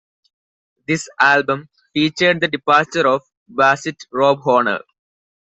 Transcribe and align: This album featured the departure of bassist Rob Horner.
This 0.87 1.07
album 1.19 1.69
featured 1.93 2.41
the 2.41 2.47
departure 2.47 3.05
of 3.07 3.21
bassist 3.47 4.07
Rob 4.11 4.39
Horner. 4.39 4.79